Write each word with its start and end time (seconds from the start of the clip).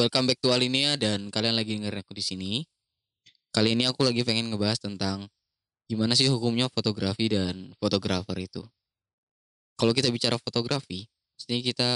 Welcome 0.00 0.32
back 0.32 0.40
to 0.40 0.48
Alinea 0.48 0.96
dan 0.96 1.28
kalian 1.28 1.60
lagi 1.60 1.76
dengerin 1.76 2.00
aku 2.00 2.16
di 2.16 2.24
sini. 2.24 2.64
Kali 3.52 3.76
ini 3.76 3.84
aku 3.84 4.00
lagi 4.00 4.24
pengen 4.24 4.48
ngebahas 4.48 4.80
tentang 4.80 5.28
gimana 5.92 6.16
sih 6.16 6.24
hukumnya 6.24 6.72
fotografi 6.72 7.28
dan 7.28 7.76
fotografer 7.76 8.32
itu. 8.40 8.64
Kalau 9.76 9.92
kita 9.92 10.08
bicara 10.08 10.40
fotografi, 10.40 11.04
pastinya 11.36 11.60
kita 11.60 11.88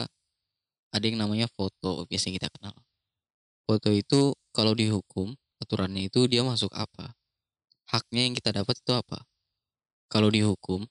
ada 0.92 1.04
yang 1.08 1.16
namanya 1.16 1.48
foto, 1.48 2.04
biasanya 2.04 2.44
kita 2.44 2.48
kenal. 2.52 2.76
Foto 3.64 3.88
itu 3.88 4.36
kalau 4.52 4.76
dihukum, 4.76 5.32
aturannya 5.64 6.12
itu 6.12 6.28
dia 6.28 6.44
masuk 6.44 6.76
apa? 6.76 7.16
Haknya 7.88 8.28
yang 8.28 8.36
kita 8.36 8.52
dapat 8.52 8.84
itu 8.84 8.92
apa? 8.92 9.24
Kalau 10.12 10.28
dihukum, 10.28 10.84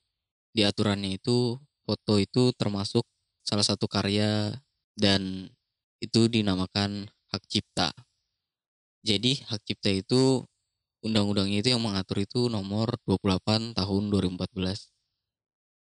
di 0.50 0.66
aturannya 0.66 1.22
itu 1.22 1.62
foto 1.86 2.18
itu 2.18 2.50
termasuk 2.58 3.06
salah 3.46 3.62
satu 3.62 3.86
karya 3.86 4.50
dan 4.98 5.54
itu 6.04 6.28
dinamakan 6.28 7.08
hak 7.32 7.44
cipta. 7.48 7.96
Jadi 9.08 9.40
hak 9.48 9.64
cipta 9.64 9.88
itu 9.92 10.44
undang-undangnya 11.04 11.64
itu 11.64 11.70
yang 11.76 11.84
mengatur 11.84 12.24
itu 12.24 12.52
nomor 12.52 13.00
28 13.08 13.76
tahun 13.76 14.04
2014. 14.12 14.92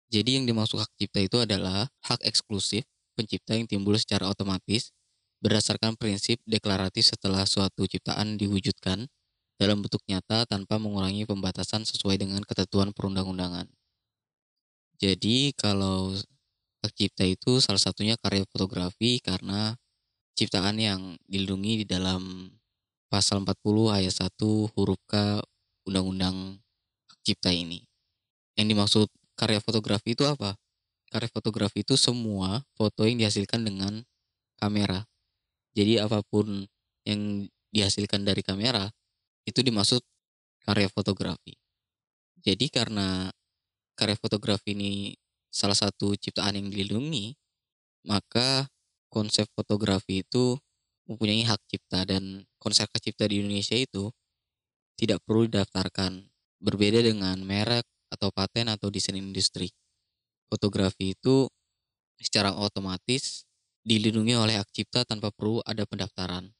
Jadi 0.09 0.29
yang 0.41 0.45
dimaksud 0.49 0.81
hak 0.81 0.91
cipta 0.97 1.19
itu 1.21 1.37
adalah 1.41 1.85
hak 2.05 2.21
eksklusif 2.25 2.85
pencipta 3.13 3.57
yang 3.57 3.69
timbul 3.69 3.97
secara 3.97 4.29
otomatis 4.29 4.93
berdasarkan 5.41 5.93
prinsip 5.97 6.41
deklaratif 6.49 7.13
setelah 7.13 7.45
suatu 7.45 7.85
ciptaan 7.85 8.41
diwujudkan 8.41 9.05
dalam 9.57 9.81
bentuk 9.81 10.01
nyata 10.05 10.45
tanpa 10.45 10.77
mengurangi 10.77 11.25
pembatasan 11.25 11.85
sesuai 11.85 12.21
dengan 12.21 12.41
ketentuan 12.45 12.93
perundang-undangan. 12.93 13.65
Jadi 14.97 15.53
kalau 15.57 16.13
hak 16.81 16.93
cipta 16.93 17.25
itu 17.25 17.61
salah 17.61 17.81
satunya 17.81 18.17
karya 18.21 18.45
fotografi 18.49 19.17
karena 19.21 19.77
ciptaan 20.37 20.77
yang 20.77 21.01
dilindungi 21.25 21.81
di 21.81 21.85
dalam 21.89 22.53
pasal 23.09 23.41
40 23.41 23.57
ayat 23.89 24.13
1 24.13 24.37
huruf 24.77 25.01
K 25.09 25.41
Undang-Undang 25.89 26.61
Cipta 27.25 27.49
ini. 27.49 27.81
Yang 28.53 28.67
dimaksud 28.71 29.07
karya 29.33 29.57
fotografi 29.57 30.13
itu 30.13 30.23
apa? 30.29 30.53
Karya 31.09 31.29
fotografi 31.33 31.81
itu 31.81 31.97
semua 31.97 32.61
foto 32.77 33.09
yang 33.09 33.17
dihasilkan 33.17 33.65
dengan 33.65 34.05
kamera. 34.61 35.09
Jadi 35.73 35.97
apa 35.97 36.21
pun 36.21 36.69
yang 37.07 37.49
dihasilkan 37.73 38.21
dari 38.21 38.45
kamera 38.45 38.93
itu 39.47 39.65
dimaksud 39.65 40.05
karya 40.67 40.91
fotografi. 40.93 41.57
Jadi 42.43 42.69
karena 42.69 43.31
karya 43.97 44.13
fotografi 44.19 44.77
ini 44.77 45.17
salah 45.49 45.75
satu 45.75 46.13
ciptaan 46.13 46.59
yang 46.59 46.67
dilindungi, 46.69 47.33
maka 48.05 48.69
konsep 49.07 49.47
fotografi 49.55 50.21
itu 50.25 50.59
mempunyai 51.07 51.47
hak 51.47 51.61
cipta 51.71 52.03
dan 52.03 52.43
konsep 52.59 52.87
hak 52.91 52.99
cipta 52.99 53.25
di 53.31 53.39
Indonesia 53.39 53.75
itu 53.79 54.11
tidak 54.99 55.23
perlu 55.23 55.47
didaftarkan. 55.47 56.27
Berbeda 56.57 57.05
dengan 57.05 57.37
merek 57.45 57.85
atau 58.09 58.33
paten 58.33 58.67
atau 58.67 58.89
desain 58.89 59.15
industri. 59.15 59.69
Fotografi 60.49 61.13
itu 61.13 61.45
secara 62.17 62.49
otomatis 62.55 63.45
dilindungi 63.85 64.33
oleh 64.35 64.57
hak 64.57 64.67
cipta 64.73 65.05
tanpa 65.05 65.31
perlu 65.31 65.61
ada 65.63 65.85
pendaftaran. 65.85 66.51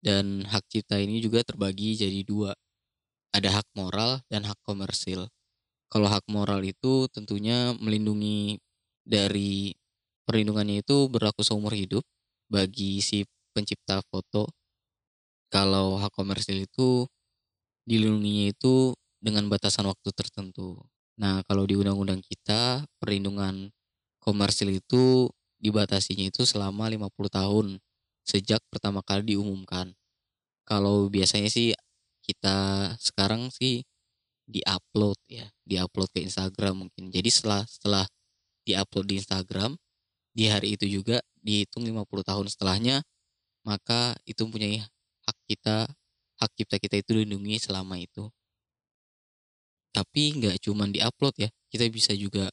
Dan 0.00 0.46
hak 0.48 0.66
cipta 0.72 0.98
ini 0.98 1.20
juga 1.20 1.44
terbagi 1.44 2.00
jadi 2.00 2.22
dua. 2.24 2.56
Ada 3.30 3.60
hak 3.60 3.76
moral 3.76 4.24
dan 4.32 4.48
hak 4.48 4.58
komersil. 4.64 5.28
Kalau 5.92 6.08
hak 6.10 6.26
moral 6.32 6.64
itu 6.66 7.06
tentunya 7.12 7.76
melindungi 7.78 8.58
dari 9.06 9.70
perlindungannya 10.26 10.82
itu 10.82 11.06
berlaku 11.08 11.46
seumur 11.46 11.72
hidup 11.72 12.02
bagi 12.50 13.00
si 13.00 13.24
pencipta 13.54 14.02
foto. 14.10 14.50
Kalau 15.48 15.96
hak 16.02 16.12
komersil 16.12 16.66
itu 16.66 17.06
dilindunginya 17.86 18.50
itu 18.50 18.92
dengan 19.22 19.46
batasan 19.46 19.86
waktu 19.86 20.10
tertentu. 20.12 20.82
Nah, 21.16 21.40
kalau 21.48 21.64
di 21.64 21.78
undang-undang 21.78 22.20
kita, 22.20 22.84
perlindungan 23.00 23.72
komersil 24.20 24.68
itu 24.74 25.30
dibatasinya 25.62 26.28
itu 26.28 26.44
selama 26.44 26.90
50 26.90 27.30
tahun 27.32 27.66
sejak 28.26 28.60
pertama 28.68 29.00
kali 29.00 29.32
diumumkan. 29.38 29.94
Kalau 30.66 31.06
biasanya 31.06 31.48
sih 31.48 31.72
kita 32.26 32.90
sekarang 32.98 33.54
sih 33.54 33.86
diupload 34.50 35.16
ya, 35.30 35.46
diupload 35.62 36.10
ke 36.10 36.20
Instagram 36.26 36.86
mungkin. 36.86 37.14
Jadi 37.14 37.30
setelah 37.30 37.62
setelah 37.64 38.04
diupload 38.66 39.06
di 39.06 39.14
Instagram, 39.22 39.78
di 40.36 40.44
hari 40.52 40.76
itu 40.76 40.84
juga 41.00 41.18
dihitung 41.40 41.88
50 41.88 42.24
tahun 42.26 42.46
setelahnya 42.52 43.00
maka 43.66 44.14
itu 44.30 44.46
mempunyai 44.46 44.84
hak 45.26 45.38
kita 45.50 45.90
hak 46.40 46.50
cipta 46.56 46.76
kita 46.78 46.96
itu 47.00 47.10
dilindungi 47.16 47.56
selama 47.58 47.96
itu. 47.98 48.28
Tapi 49.90 50.22
nggak 50.38 50.56
cuma 50.64 50.84
diupload 50.86 51.34
ya 51.40 51.48
kita 51.72 51.88
bisa 51.88 52.12
juga 52.12 52.52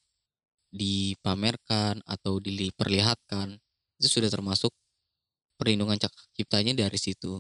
dipamerkan 0.73 2.01
atau 2.07 2.39
diperlihatkan 2.41 3.57
itu 4.01 4.07
sudah 4.09 4.29
termasuk 4.31 4.71
perlindungan 5.59 5.99
hak 5.99 6.13
ciptanya 6.37 6.73
dari 6.87 6.99
situ. 6.99 7.39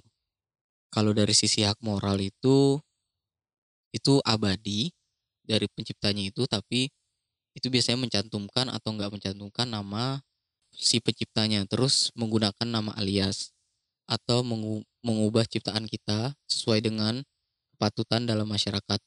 Kalau 0.93 1.11
dari 1.15 1.33
sisi 1.35 1.65
hak 1.65 1.81
moral 1.81 2.21
itu 2.21 2.79
itu 3.93 4.17
abadi 4.25 4.89
dari 5.45 5.69
penciptanya 5.69 6.23
itu 6.33 6.43
tapi 6.49 6.89
itu 7.53 7.67
biasanya 7.69 7.99
mencantumkan 8.05 8.67
atau 8.73 8.89
nggak 8.97 9.11
mencantumkan 9.13 9.67
nama 9.69 10.21
si 10.73 10.99
penciptanya 10.99 11.63
terus 11.69 12.09
menggunakan 12.17 12.65
nama 12.65 12.91
alias 12.97 13.53
atau 14.09 14.43
mengubah 15.01 15.47
ciptaan 15.47 15.87
kita 15.87 16.35
sesuai 16.49 16.83
dengan 16.83 17.23
kepatutan 17.73 18.27
dalam 18.27 18.45
masyarakat. 18.49 18.99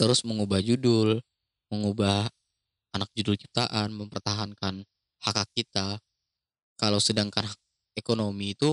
Terus 0.00 0.24
mengubah 0.24 0.64
judul, 0.64 1.20
mengubah 1.68 2.30
anak 2.96 3.10
judul 3.14 3.36
ciptaan, 3.36 3.92
mempertahankan 3.94 4.82
hak 5.22 5.36
hak 5.36 5.50
kita. 5.54 6.00
Kalau 6.80 6.96
sedangkan 6.96 7.46
ekonomi 7.92 8.56
itu 8.56 8.72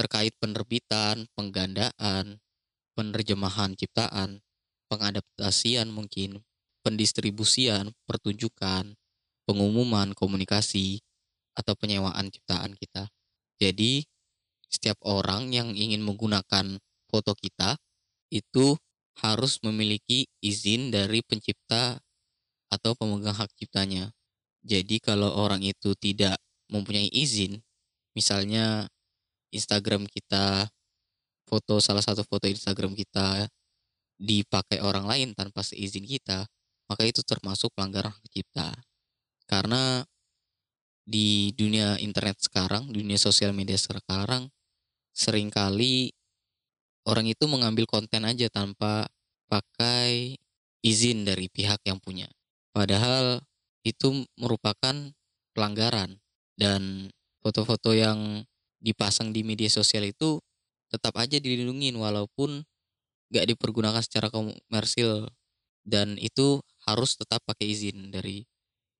terkait 0.00 0.32
penerbitan, 0.40 1.28
penggandaan, 1.36 2.40
penerjemahan 2.96 3.76
ciptaan, 3.76 4.40
pengadaptasian 4.88 5.92
mungkin, 5.92 6.40
pendistribusian, 6.80 7.92
pertunjukan, 8.08 8.96
pengumuman, 9.44 10.16
komunikasi, 10.16 11.04
atau 11.58 11.74
penyewaan 11.74 12.30
ciptaan 12.30 12.78
kita. 12.78 13.10
Jadi 13.58 14.06
setiap 14.70 15.02
orang 15.02 15.50
yang 15.50 15.74
ingin 15.74 16.06
menggunakan 16.06 16.78
foto 17.10 17.34
kita 17.34 17.74
itu 18.30 18.78
harus 19.18 19.58
memiliki 19.66 20.30
izin 20.38 20.94
dari 20.94 21.18
pencipta 21.26 21.98
atau 22.70 22.94
pemegang 22.94 23.34
hak 23.34 23.50
ciptanya. 23.58 24.14
Jadi 24.62 25.02
kalau 25.02 25.34
orang 25.34 25.64
itu 25.64 25.96
tidak 25.98 26.38
mempunyai 26.70 27.08
izin, 27.10 27.58
misalnya 28.12 28.86
Instagram 29.50 30.04
kita, 30.06 30.68
foto 31.48 31.80
salah 31.80 32.04
satu 32.04 32.22
foto 32.28 32.44
Instagram 32.44 32.92
kita 32.92 33.48
dipakai 34.20 34.84
orang 34.84 35.08
lain 35.08 35.28
tanpa 35.32 35.64
seizin 35.64 36.04
kita, 36.04 36.44
maka 36.86 37.02
itu 37.08 37.24
termasuk 37.24 37.72
pelanggaran 37.72 38.12
hak 38.12 38.28
cipta. 38.28 38.76
Karena 39.48 40.04
di 41.08 41.56
dunia 41.56 41.96
internet 41.96 42.36
sekarang, 42.44 42.92
dunia 42.92 43.16
sosial 43.16 43.56
media 43.56 43.80
sekarang, 43.80 44.52
sering 45.16 45.48
kali 45.48 46.12
orang 47.08 47.24
itu 47.32 47.48
mengambil 47.48 47.88
konten 47.88 48.28
aja 48.28 48.52
tanpa 48.52 49.08
pakai 49.48 50.36
izin 50.84 51.24
dari 51.24 51.48
pihak 51.48 51.80
yang 51.88 51.96
punya. 51.96 52.28
Padahal 52.76 53.40
itu 53.88 54.28
merupakan 54.36 54.92
pelanggaran 55.56 56.20
dan 56.60 57.08
foto-foto 57.40 57.96
yang 57.96 58.44
dipasang 58.84 59.32
di 59.32 59.40
media 59.40 59.72
sosial 59.72 60.04
itu 60.04 60.38
tetap 60.92 61.16
aja 61.16 61.40
dilindungi 61.40 61.96
walaupun 61.96 62.62
gak 63.32 63.48
dipergunakan 63.48 64.04
secara 64.04 64.28
komersil 64.28 65.28
dan 65.88 66.20
itu 66.20 66.60
harus 66.84 67.16
tetap 67.16 67.40
pakai 67.48 67.72
izin 67.72 68.12
dari 68.12 68.44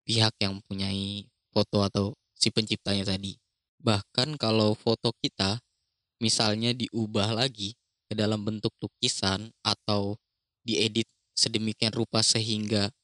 pihak 0.08 0.32
yang 0.40 0.60
mempunyai 0.60 1.28
foto 1.58 1.82
atau 1.82 2.05
si 2.38 2.55
penciptanya 2.55 3.02
tadi. 3.02 3.34
Bahkan 3.82 4.38
kalau 4.38 4.78
foto 4.78 5.10
kita 5.19 5.58
misalnya 6.22 6.70
diubah 6.70 7.34
lagi 7.34 7.75
ke 8.06 8.14
dalam 8.14 8.46
bentuk 8.46 8.70
lukisan 8.78 9.50
atau 9.66 10.14
diedit 10.62 11.10
sedemikian 11.34 11.90
rupa 11.90 12.22
sehingga 12.22 12.94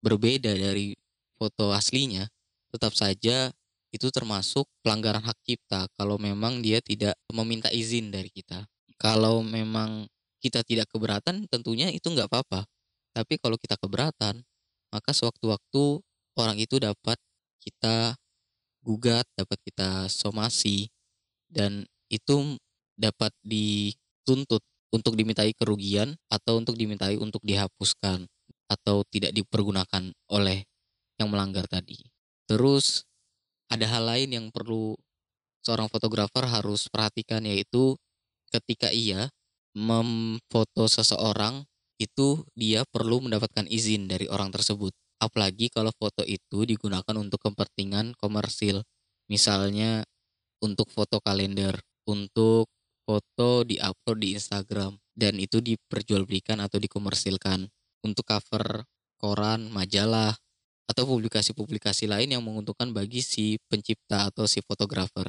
berbeda 0.00 0.56
dari 0.56 0.96
foto 1.36 1.76
aslinya, 1.76 2.24
tetap 2.72 2.96
saja 2.96 3.52
itu 3.88 4.08
termasuk 4.12 4.68
pelanggaran 4.84 5.24
hak 5.24 5.38
cipta 5.44 5.88
kalau 5.96 6.20
memang 6.20 6.60
dia 6.60 6.80
tidak 6.80 7.16
meminta 7.32 7.68
izin 7.72 8.12
dari 8.12 8.28
kita. 8.28 8.64
Kalau 8.96 9.44
memang 9.44 10.08
kita 10.40 10.64
tidak 10.64 10.88
keberatan 10.92 11.48
tentunya 11.48 11.88
itu 11.88 12.08
nggak 12.08 12.28
apa-apa. 12.28 12.68
Tapi 13.16 13.40
kalau 13.40 13.56
kita 13.56 13.80
keberatan, 13.80 14.44
maka 14.92 15.10
sewaktu-waktu 15.16 16.04
orang 16.38 16.56
itu 16.60 16.78
dapat 16.78 17.18
kita 17.60 18.16
gugat, 18.82 19.26
dapat 19.36 19.58
kita 19.66 20.08
somasi 20.08 20.88
dan 21.50 21.84
itu 22.08 22.56
dapat 22.96 23.32
dituntut 23.44 24.64
untuk 24.88 25.14
dimintai 25.14 25.52
kerugian 25.52 26.16
atau 26.32 26.56
untuk 26.56 26.74
dimintai 26.74 27.20
untuk 27.20 27.44
dihapuskan 27.44 28.24
atau 28.68 29.04
tidak 29.08 29.36
dipergunakan 29.36 30.12
oleh 30.32 30.64
yang 31.20 31.28
melanggar 31.28 31.68
tadi. 31.68 31.98
Terus 32.48 33.04
ada 33.68 33.84
hal 33.84 34.08
lain 34.08 34.30
yang 34.32 34.46
perlu 34.48 34.96
seorang 35.60 35.92
fotografer 35.92 36.48
harus 36.48 36.88
perhatikan 36.88 37.44
yaitu 37.44 37.96
ketika 38.48 38.88
ia 38.88 39.28
memfoto 39.76 40.88
seseorang 40.88 41.68
itu 42.00 42.46
dia 42.56 42.88
perlu 42.88 43.20
mendapatkan 43.20 43.68
izin 43.68 44.08
dari 44.08 44.24
orang 44.30 44.48
tersebut. 44.48 44.94
Apalagi 45.18 45.70
kalau 45.70 45.90
foto 45.94 46.22
itu 46.22 46.62
digunakan 46.62 47.14
untuk 47.18 47.42
kepentingan 47.42 48.14
komersil. 48.18 48.86
Misalnya 49.28 50.06
untuk 50.62 50.88
foto 50.88 51.18
kalender, 51.20 51.78
untuk 52.06 52.70
foto 53.04 53.66
di-upload 53.66 54.18
di 54.18 54.28
Instagram 54.38 54.96
dan 55.12 55.36
itu 55.42 55.58
diperjualbelikan 55.58 56.62
atau 56.62 56.78
dikomersilkan 56.78 57.66
untuk 58.06 58.24
cover 58.24 58.86
koran, 59.18 59.66
majalah, 59.74 60.38
atau 60.88 61.04
publikasi-publikasi 61.04 62.08
lain 62.08 62.32
yang 62.32 62.42
menguntungkan 62.46 62.94
bagi 62.96 63.20
si 63.20 63.60
pencipta 63.68 64.32
atau 64.32 64.48
si 64.48 64.64
fotografer. 64.64 65.28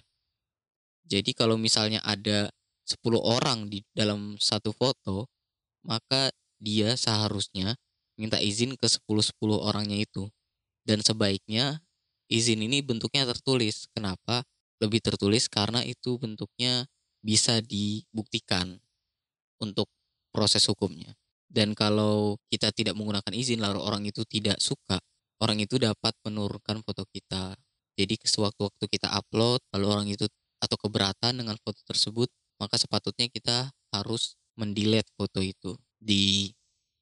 Jadi 1.03 1.35
kalau 1.35 1.59
misalnya 1.59 1.99
ada 2.05 2.47
10 2.85 3.19
orang 3.19 3.67
di 3.67 3.83
dalam 3.91 4.39
satu 4.39 4.71
foto, 4.71 5.27
maka 5.83 6.31
dia 6.61 6.95
seharusnya 6.95 7.75
minta 8.19 8.35
izin 8.35 8.75
ke 8.75 8.85
10-10 8.85 9.31
orangnya 9.55 9.95
itu. 10.03 10.27
Dan 10.83 10.99
sebaiknya 10.99 11.79
izin 12.27 12.59
ini 12.59 12.83
bentuknya 12.83 13.23
tertulis. 13.23 13.87
Kenapa? 13.95 14.43
Lebih 14.83 14.99
tertulis 14.99 15.47
karena 15.47 15.79
itu 15.87 16.19
bentuknya 16.19 16.83
bisa 17.23 17.63
dibuktikan 17.63 18.79
untuk 19.63 19.87
proses 20.35 20.63
hukumnya. 20.67 21.15
Dan 21.49 21.73
kalau 21.73 22.37
kita 22.51 22.69
tidak 22.69 22.93
menggunakan 22.93 23.33
izin 23.33 23.63
lalu 23.63 23.81
orang 23.81 24.05
itu 24.05 24.21
tidak 24.27 24.61
suka, 24.61 25.01
orang 25.41 25.57
itu 25.63 25.81
dapat 25.81 26.13
menurunkan 26.21 26.85
foto 26.85 27.07
kita. 27.09 27.57
Jadi 27.97 28.15
sewaktu-waktu 28.21 28.85
kita 28.85 29.09
upload, 29.11 29.59
lalu 29.75 29.85
orang 29.89 30.07
itu 30.07 30.29
atau 30.61 30.77
keberatan 30.77 31.41
dengan 31.41 31.57
foto 31.59 31.81
tersebut, 31.87 32.29
maka 32.61 32.75
sepatutnya 32.77 33.27
kita 33.31 33.71
harus 33.95 34.37
mendelete 34.59 35.09
foto 35.15 35.39
itu 35.39 35.73
di 35.97 36.53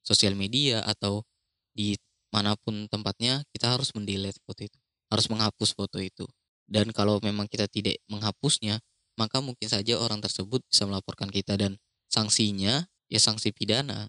sosial 0.07 0.39
media 0.39 0.79
atau 0.87 1.27
di 1.75 1.99
mana 2.31 2.55
pun 2.55 2.87
tempatnya 2.87 3.43
kita 3.51 3.75
harus 3.75 3.91
mendelete 3.91 4.39
foto 4.47 4.63
itu, 4.63 4.79
harus 5.11 5.27
menghapus 5.27 5.75
foto 5.75 5.99
itu. 5.99 6.23
Dan 6.63 6.95
kalau 6.95 7.19
memang 7.19 7.51
kita 7.51 7.67
tidak 7.67 7.99
menghapusnya, 8.07 8.79
maka 9.19 9.43
mungkin 9.43 9.67
saja 9.67 9.99
orang 9.99 10.23
tersebut 10.23 10.63
bisa 10.67 10.87
melaporkan 10.87 11.27
kita 11.27 11.59
dan 11.59 11.75
sanksinya 12.07 12.87
ya 13.11 13.19
sanksi 13.19 13.51
pidana 13.51 14.07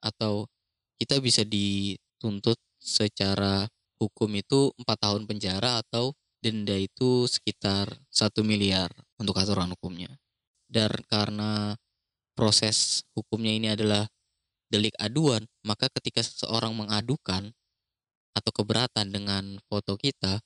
atau 0.00 0.48
kita 1.00 1.20
bisa 1.20 1.42
dituntut 1.44 2.56
secara 2.80 3.68
hukum 4.00 4.28
itu 4.36 4.72
empat 4.76 4.98
tahun 5.00 5.24
penjara 5.24 5.80
atau 5.80 6.12
denda 6.44 6.76
itu 6.76 7.24
sekitar 7.24 7.88
satu 8.12 8.44
miliar 8.44 8.92
untuk 9.16 9.40
aturan 9.40 9.72
hukumnya. 9.72 10.12
Dan 10.68 10.92
karena 11.08 11.72
proses 12.36 13.00
hukumnya 13.16 13.52
ini 13.56 13.68
adalah 13.72 14.04
delik 14.74 14.94
aduan, 14.98 15.46
maka 15.62 15.86
ketika 15.94 16.26
seseorang 16.26 16.74
mengadukan 16.74 17.54
atau 18.34 18.50
keberatan 18.50 19.14
dengan 19.14 19.62
foto 19.70 19.94
kita, 19.94 20.42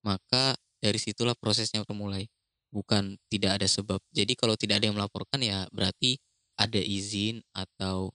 maka 0.00 0.56
dari 0.80 0.96
situlah 0.96 1.36
prosesnya 1.36 1.84
bermulai. 1.84 2.24
Bukan 2.72 3.16
tidak 3.28 3.60
ada 3.60 3.68
sebab. 3.68 4.00
Jadi 4.12 4.32
kalau 4.36 4.56
tidak 4.56 4.80
ada 4.80 4.88
yang 4.88 4.96
melaporkan 4.96 5.40
ya 5.40 5.68
berarti 5.72 6.16
ada 6.56 6.80
izin 6.80 7.40
atau 7.52 8.12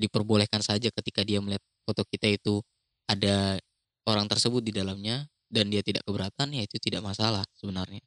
diperbolehkan 0.00 0.64
saja 0.64 0.88
ketika 0.88 1.20
dia 1.24 1.40
melihat 1.44 1.60
foto 1.84 2.04
kita 2.08 2.28
itu 2.28 2.64
ada 3.04 3.60
orang 4.08 4.26
tersebut 4.28 4.64
di 4.64 4.72
dalamnya 4.72 5.28
dan 5.52 5.68
dia 5.68 5.84
tidak 5.84 6.08
keberatan 6.08 6.56
ya 6.56 6.64
itu 6.64 6.80
tidak 6.80 7.04
masalah 7.04 7.44
sebenarnya. 7.56 8.00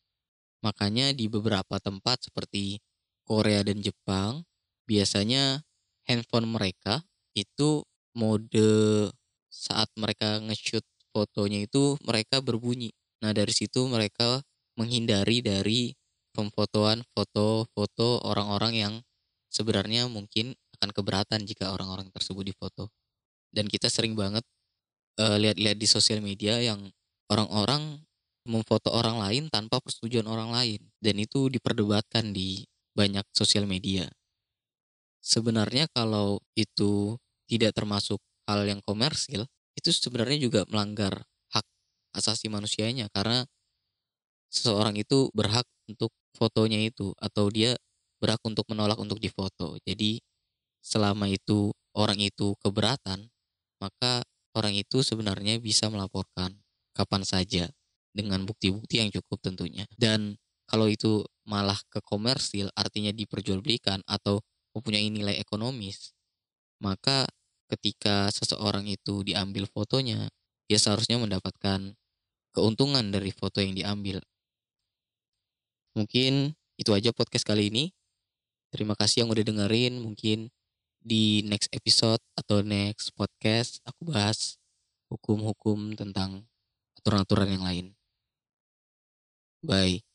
Makanya 0.65 1.13
di 1.13 1.29
beberapa 1.29 1.77
tempat 1.77 2.25
seperti 2.25 2.81
Korea 3.21 3.61
dan 3.61 3.81
Jepang 3.85 4.41
biasanya 4.89 5.61
handphone 6.05 6.49
mereka 6.49 7.03
itu 7.35 7.83
mode 8.15 8.69
saat 9.51 9.91
mereka 9.99 10.39
nge-shoot 10.43 10.83
fotonya 11.11 11.63
itu 11.63 11.95
mereka 12.03 12.39
berbunyi. 12.39 12.91
Nah, 13.23 13.31
dari 13.31 13.51
situ 13.55 13.87
mereka 13.87 14.43
menghindari 14.75 15.39
dari 15.39 15.95
pemfotoan 16.35 17.07
foto-foto 17.15 18.19
orang-orang 18.27 18.73
yang 18.75 18.93
sebenarnya 19.47 20.11
mungkin 20.11 20.51
akan 20.75 20.91
keberatan 20.91 21.47
jika 21.47 21.71
orang-orang 21.71 22.11
tersebut 22.11 22.43
difoto. 22.43 22.91
Dan 23.55 23.71
kita 23.71 23.87
sering 23.87 24.19
banget 24.19 24.43
uh, 25.15 25.39
lihat-lihat 25.39 25.79
di 25.79 25.87
sosial 25.87 26.19
media 26.19 26.59
yang 26.59 26.91
orang-orang 27.31 28.03
memfoto 28.45 28.93
orang 28.93 29.17
lain 29.17 29.43
tanpa 29.49 29.81
persetujuan 29.81 30.27
orang 30.27 30.53
lain 30.53 30.81
dan 31.01 31.15
itu 31.17 31.49
diperdebatkan 31.49 32.35
di 32.35 32.67
banyak 32.93 33.25
sosial 33.33 33.65
media. 33.65 34.05
Sebenarnya 35.25 35.89
kalau 35.89 36.37
itu 36.53 37.17
tidak 37.49 37.73
termasuk 37.73 38.21
hal 38.45 38.61
yang 38.69 38.77
komersil, 38.85 39.49
itu 39.73 39.89
sebenarnya 39.89 40.37
juga 40.37 40.61
melanggar 40.69 41.25
hak 41.49 41.65
asasi 42.13 42.45
manusianya 42.45 43.09
karena 43.09 43.41
seseorang 44.53 44.93
itu 45.01 45.33
berhak 45.33 45.65
untuk 45.89 46.13
fotonya 46.37 46.77
itu 46.85 47.11
atau 47.17 47.49
dia 47.49 47.73
berhak 48.21 48.39
untuk 48.45 48.69
menolak 48.69 49.01
untuk 49.01 49.17
difoto. 49.17 49.81
Jadi 49.81 50.21
selama 50.85 51.25
itu 51.25 51.73
orang 51.97 52.21
itu 52.21 52.53
keberatan, 52.61 53.27
maka 53.81 54.21
orang 54.53 54.77
itu 54.77 55.01
sebenarnya 55.01 55.57
bisa 55.59 55.89
melaporkan 55.89 56.53
kapan 56.95 57.23
saja 57.25 57.65
dengan 58.15 58.45
bukti-bukti 58.47 59.01
yang 59.01 59.09
cukup 59.11 59.41
tentunya. 59.43 59.83
Dan 59.97 60.37
kalau 60.69 60.87
itu 60.87 61.25
malah 61.45 61.77
ke 61.91 61.99
komersil 62.05 62.71
artinya 62.77 63.11
diperjualbelikan 63.11 64.01
atau 64.07 64.39
mempunyai 64.75 65.07
nilai 65.07 65.39
ekonomis, 65.39 66.11
maka 66.83 67.25
ketika 67.71 68.29
seseorang 68.29 68.85
itu 68.85 69.23
diambil 69.25 69.65
fotonya, 69.65 70.29
dia 70.69 70.77
seharusnya 70.77 71.17
mendapatkan 71.17 71.95
keuntungan 72.53 73.09
dari 73.09 73.31
foto 73.33 73.63
yang 73.63 73.73
diambil. 73.73 74.21
Mungkin 75.95 76.53
itu 76.75 76.91
aja 76.91 77.15
podcast 77.15 77.47
kali 77.47 77.71
ini. 77.71 77.95
Terima 78.69 78.99
kasih 78.99 79.23
yang 79.23 79.31
udah 79.31 79.43
dengerin. 79.47 80.03
Mungkin 80.03 80.51
di 80.99 81.45
next 81.47 81.71
episode 81.71 82.19
atau 82.35 82.59
next 82.65 83.15
podcast 83.15 83.79
aku 83.87 84.11
bahas 84.11 84.59
hukum-hukum 85.07 85.95
tentang 85.95 86.43
aturan-aturan 86.99 87.55
yang 87.55 87.63
lain. 87.63 87.85
Bye. 89.63 90.14